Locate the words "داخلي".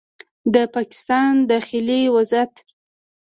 1.51-2.01